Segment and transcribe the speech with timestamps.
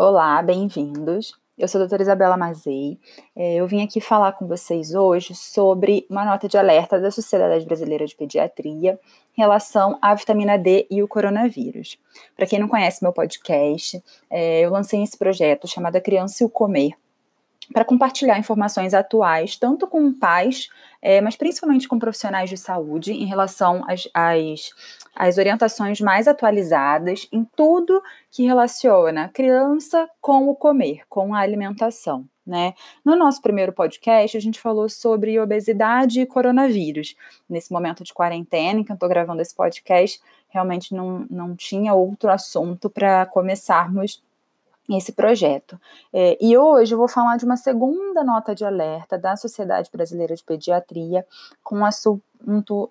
[0.00, 1.32] Olá, bem-vindos.
[1.58, 3.00] Eu sou a doutora Isabela Mazei.
[3.34, 7.66] É, eu vim aqui falar com vocês hoje sobre uma nota de alerta da Sociedade
[7.66, 8.96] Brasileira de Pediatria
[9.36, 11.98] em relação à vitamina D e o coronavírus.
[12.36, 14.00] Para quem não conhece meu podcast,
[14.30, 16.92] é, eu lancei esse projeto chamado A Criança e o Comer,
[17.72, 20.68] para compartilhar informações atuais, tanto com pais,
[21.00, 24.70] é, mas principalmente com profissionais de saúde, em relação às, às,
[25.14, 31.40] às, orientações mais atualizadas em tudo que relaciona a criança com o comer, com a
[31.40, 32.24] alimentação.
[32.46, 32.72] Né?
[33.04, 37.14] No nosso primeiro podcast, a gente falou sobre obesidade e coronavírus.
[37.46, 41.92] Nesse momento de quarentena, em que eu estou gravando esse podcast, realmente não, não tinha
[41.92, 44.22] outro assunto para começarmos
[44.96, 45.78] esse projeto.
[46.12, 50.34] É, e hoje eu vou falar de uma segunda nota de alerta da Sociedade Brasileira
[50.34, 51.26] de Pediatria,
[51.62, 52.22] com um assunto,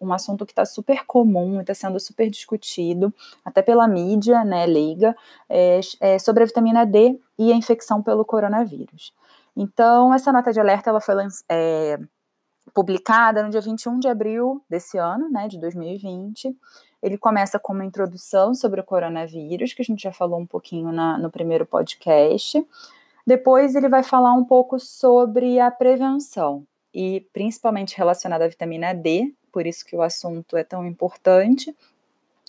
[0.00, 3.12] um assunto que está super comum está sendo super discutido,
[3.44, 5.16] até pela mídia, né, leiga,
[5.48, 9.14] é, é, sobre a vitamina D e a infecção pelo coronavírus.
[9.56, 11.14] Então, essa nota de alerta ela foi
[11.48, 11.98] é,
[12.72, 16.56] publicada no dia 21 de abril desse ano, né, de 2020,
[17.02, 20.90] ele começa com uma introdução sobre o coronavírus, que a gente já falou um pouquinho
[20.92, 22.66] na, no primeiro podcast.
[23.26, 29.32] Depois ele vai falar um pouco sobre a prevenção, e principalmente relacionada à vitamina D,
[29.52, 31.74] por isso que o assunto é tão importante.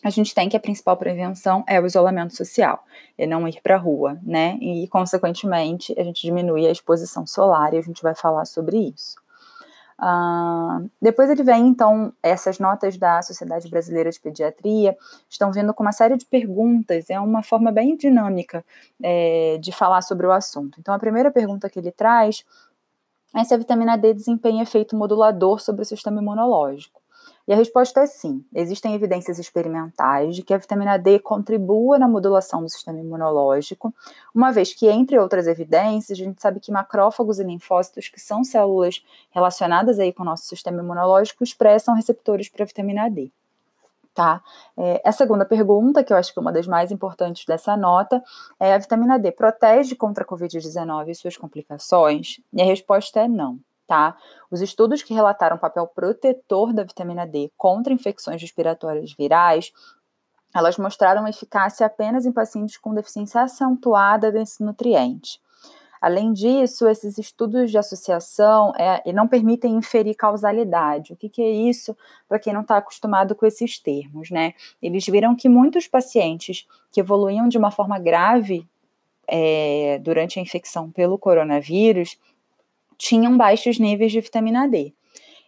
[0.04, 2.84] A gente tem que a principal prevenção é o isolamento social,
[3.18, 4.58] é não ir para a rua, né?
[4.62, 9.18] E, consequentemente, a gente diminui a exposição solar e a gente vai falar sobre isso.
[10.00, 14.96] Uh, depois ele vem, então, essas notas da Sociedade Brasileira de Pediatria
[15.28, 18.64] estão vindo com uma série de perguntas, é uma forma bem dinâmica
[19.02, 20.80] é, de falar sobre o assunto.
[20.80, 22.46] Então, a primeira pergunta que ele traz
[23.36, 27.02] é se a vitamina D desempenha efeito modulador sobre o sistema imunológico.
[27.48, 28.44] E a resposta é sim.
[28.54, 33.94] Existem evidências experimentais de que a vitamina D contribua na modulação do sistema imunológico,
[34.36, 38.44] uma vez que, entre outras evidências, a gente sabe que macrófagos e linfócitos, que são
[38.44, 43.32] células relacionadas aí com o nosso sistema imunológico, expressam receptores para a vitamina D.
[44.14, 44.42] Tá?
[44.76, 48.22] É, a segunda pergunta, que eu acho que é uma das mais importantes dessa nota,
[48.60, 52.42] é: a vitamina D protege contra a Covid-19 e suas complicações?
[52.52, 54.16] E a resposta é não tá?
[54.52, 59.72] Os estudos que relataram papel protetor da vitamina D contra infecções respiratórias virais,
[60.54, 65.40] elas mostraram eficácia apenas em pacientes com deficiência acentuada desse nutriente.
[66.00, 71.14] Além disso, esses estudos de associação é, não permitem inferir causalidade.
[71.14, 71.98] O que, que é isso
[72.30, 74.54] para quem não está acostumado com esses termos, né?
[74.82, 78.68] Eles viram que muitos pacientes que evoluíam de uma forma grave
[79.28, 82.18] é, durante a infecção pelo coronavírus,
[82.98, 84.94] tinham baixos níveis de vitamina D.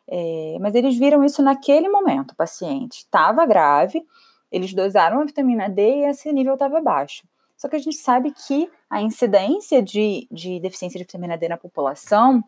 [0.08, 2.32] É, mas eles viram isso naquele momento.
[2.32, 4.06] O paciente estava grave,
[4.52, 7.28] eles dosaram a vitamina D e esse nível estava baixo.
[7.56, 11.58] Só que a gente sabe que a incidência de, de deficiência de vitamina D na
[11.58, 12.44] população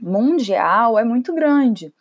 [0.00, 1.92] mundial é muito grande.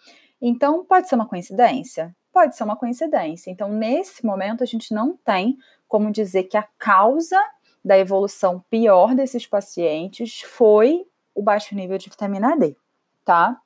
[0.41, 2.15] Então, pode ser uma coincidência?
[2.33, 3.49] Pode ser uma coincidência.
[3.49, 7.39] Então, nesse momento, a gente não tem como dizer que a causa
[7.83, 12.75] da evolução pior desses pacientes foi o baixo nível de vitamina D,
[13.23, 13.59] tá?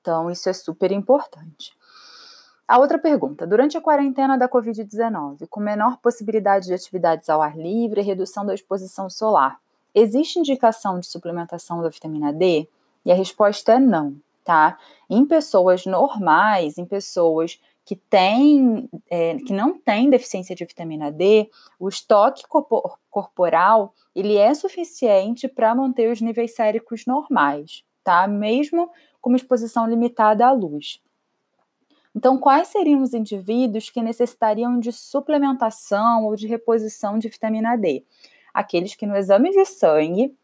[0.00, 1.72] Então, isso é super importante.
[2.66, 7.56] A outra pergunta: durante a quarentena da Covid-19, com menor possibilidade de atividades ao ar
[7.56, 9.58] livre e redução da exposição solar,
[9.94, 12.68] existe indicação de suplementação da vitamina D?
[13.04, 14.78] E a resposta é não, tá?
[15.08, 17.58] Em pessoas normais, em pessoas
[17.88, 21.48] que têm, é, que não têm deficiência de vitamina D,
[21.80, 22.42] o estoque
[23.08, 28.28] corporal ele é suficiente para manter os níveis séricos normais, tá?
[28.28, 28.90] Mesmo
[29.22, 31.00] com uma exposição limitada à luz.
[32.14, 38.04] Então, quais seriam os indivíduos que necessitariam de suplementação ou de reposição de vitamina D?
[38.52, 40.36] Aqueles que no exame de sangue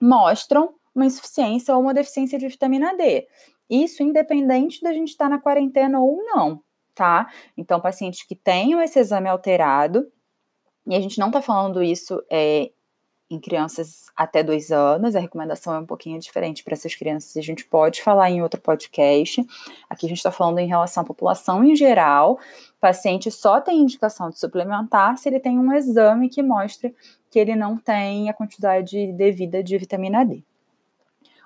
[0.00, 3.26] mostram uma insuficiência ou uma deficiência de vitamina D.
[3.68, 6.62] Isso independente da gente estar tá na quarentena ou não
[6.98, 7.28] tá?
[7.56, 10.10] Então, pacientes que tenham esse exame alterado,
[10.84, 12.72] e a gente não tá falando isso é,
[13.30, 17.40] em crianças até dois anos, a recomendação é um pouquinho diferente para essas crianças, a
[17.40, 19.46] gente pode falar em outro podcast.
[19.88, 22.32] Aqui a gente está falando em relação à população em geral.
[22.32, 26.92] O paciente só tem indicação de suplementar se ele tem um exame que mostre
[27.30, 30.42] que ele não tem a quantidade devida de vitamina D.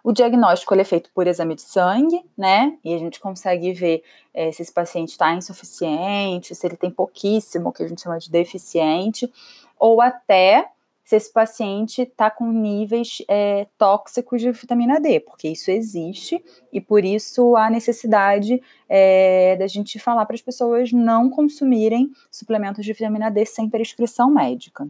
[0.04, 2.76] O diagnóstico é feito por exame de sangue, né?
[2.84, 4.02] E a gente consegue ver
[4.34, 8.28] é, se esse paciente está insuficiente, se ele tem pouquíssimo, que a gente chama de
[8.28, 9.32] deficiente,
[9.78, 10.68] ou até
[11.04, 16.80] se esse paciente está com níveis é, tóxicos de vitamina D, porque isso existe e
[16.80, 22.92] por isso há necessidade é, da gente falar para as pessoas não consumirem suplementos de
[22.92, 24.88] vitamina D sem prescrição médica.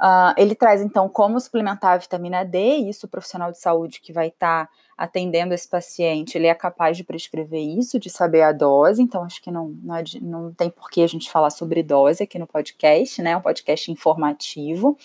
[0.00, 4.12] Uh, ele traz, então, como suplementar a vitamina D, isso o profissional de saúde que
[4.12, 8.52] vai estar tá atendendo esse paciente, ele é capaz de prescrever isso, de saber a
[8.52, 12.22] dose, então acho que não, não, não tem por que a gente falar sobre dose
[12.22, 14.96] aqui no podcast, né, um podcast informativo.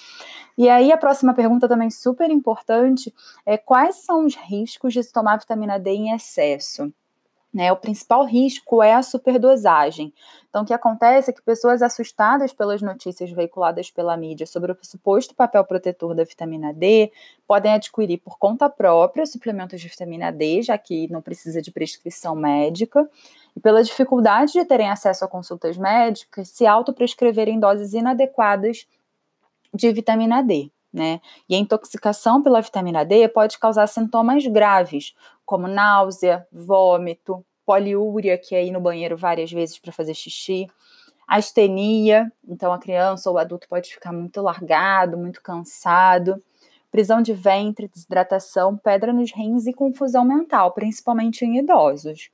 [0.57, 3.13] E aí a próxima pergunta também super importante
[3.45, 6.91] é quais são os riscos de se tomar vitamina D em excesso?
[7.51, 10.13] Né, o principal risco é a superdosagem.
[10.49, 14.77] Então, o que acontece é que pessoas assustadas pelas notícias veiculadas pela mídia sobre o
[14.83, 17.11] suposto papel protetor da vitamina D
[17.47, 22.35] podem adquirir por conta própria suplementos de vitamina D, já que não precisa de prescrição
[22.35, 23.09] médica,
[23.55, 28.85] e pela dificuldade de terem acesso a consultas médicas, se autoprescreverem doses inadequadas
[29.73, 30.71] de vitamina D.
[30.91, 31.21] Né?
[31.47, 35.13] E a intoxicação pela vitamina D pode causar sintomas graves,
[35.45, 40.67] como náusea, vômito, poliúria, que é ir no banheiro várias vezes para fazer xixi,
[41.27, 46.41] astenia, então a criança ou o adulto pode ficar muito largado, muito cansado,
[46.91, 52.31] prisão de ventre, desidratação, pedra nos rins e confusão mental, principalmente em idosos.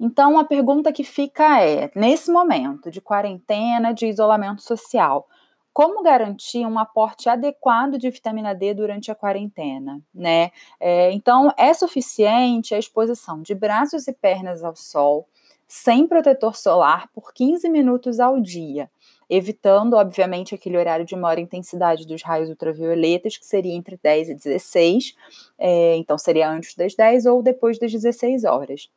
[0.00, 5.28] Então a pergunta que fica é: nesse momento de quarentena, de isolamento social,
[5.74, 10.52] como garantir um aporte adequado de vitamina D durante a quarentena, né?
[10.78, 15.26] É, então, é suficiente a exposição de braços e pernas ao sol,
[15.66, 18.88] sem protetor solar, por 15 minutos ao dia,
[19.28, 24.34] evitando, obviamente, aquele horário de maior intensidade dos raios ultravioletas, que seria entre 10 e
[24.36, 25.16] 16,
[25.58, 28.88] é, então seria antes das 10 ou depois das 16 horas.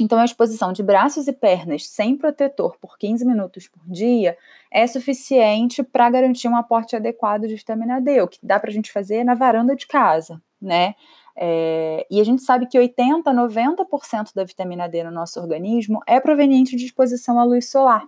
[0.00, 4.36] Então, a exposição de braços e pernas sem protetor por 15 minutos por dia
[4.70, 8.72] é suficiente para garantir um aporte adequado de vitamina D, o que dá para a
[8.72, 10.94] gente fazer na varanda de casa, né?
[11.36, 16.20] É, e a gente sabe que 80, 90% da vitamina D no nosso organismo é
[16.20, 18.04] proveniente de exposição à luz solar.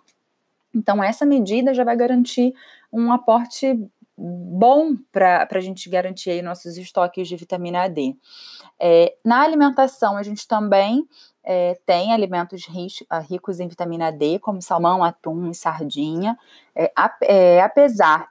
[0.74, 2.54] Então, essa medida já vai garantir
[2.92, 3.78] um aporte
[4.16, 8.16] bom para a gente garantir aí nossos estoques de vitamina D.
[8.78, 11.06] É, na alimentação, a gente também
[11.44, 12.66] é, tem alimentos
[13.10, 16.38] ah, ricos em vitamina D, como salmão, atum e sardinha.
[16.74, 16.90] É,
[17.22, 18.28] é, apesar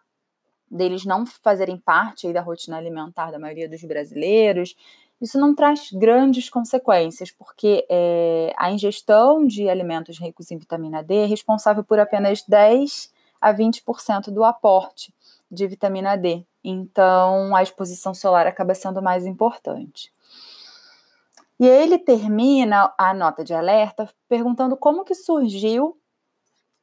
[0.70, 4.76] deles não fazerem parte da rotina alimentar da maioria dos brasileiros,
[5.22, 11.16] isso não traz grandes consequências, porque é, a ingestão de alimentos ricos em vitamina D
[11.16, 15.14] é responsável por apenas 10 a 20% do aporte
[15.50, 16.44] de vitamina D.
[16.64, 20.12] Então, a exposição solar acaba sendo mais importante.
[21.60, 25.98] E ele termina a nota de alerta perguntando como que surgiu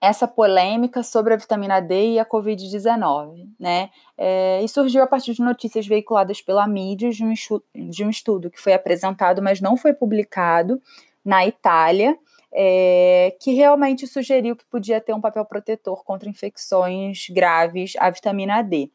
[0.00, 3.90] essa polêmica sobre a vitamina D e a Covid-19, né?
[4.16, 8.08] É, e surgiu a partir de notícias veiculadas pela mídia de um, estudo, de um
[8.08, 10.80] estudo que foi apresentado, mas não foi publicado,
[11.24, 12.18] na Itália,
[12.52, 18.62] é, que realmente sugeriu que podia ter um papel protetor contra infecções graves à vitamina
[18.62, 18.90] D.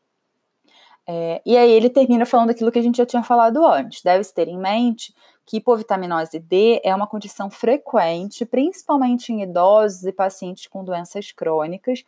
[1.07, 4.01] É, e aí ele termina falando aquilo que a gente já tinha falado antes.
[4.01, 5.13] Deve-se ter em mente
[5.45, 12.03] que hipovitaminose D é uma condição frequente, principalmente em idosos e pacientes com doenças crônicas,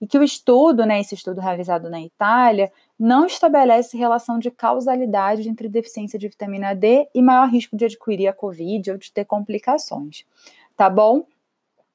[0.00, 5.48] e que o estudo, né, esse estudo realizado na Itália, não estabelece relação de causalidade
[5.48, 9.24] entre deficiência de vitamina D e maior risco de adquirir a Covid ou de ter
[9.24, 10.24] complicações.
[10.76, 11.24] Tá bom?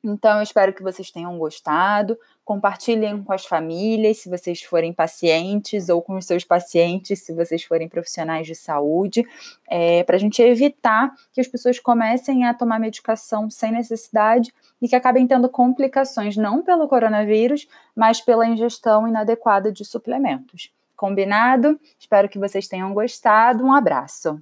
[0.03, 2.17] Então, eu espero que vocês tenham gostado.
[2.45, 7.63] Compartilhem com as famílias, se vocês forem pacientes, ou com os seus pacientes, se vocês
[7.63, 9.27] forem profissionais de saúde,
[9.67, 14.87] é, para a gente evitar que as pessoas comecem a tomar medicação sem necessidade e
[14.87, 20.71] que acabem tendo complicações, não pelo coronavírus, mas pela ingestão inadequada de suplementos.
[20.95, 21.79] Combinado?
[21.99, 23.63] Espero que vocês tenham gostado.
[23.63, 24.41] Um abraço.